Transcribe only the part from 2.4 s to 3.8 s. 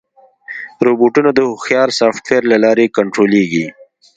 له لارې کنټرولېږي.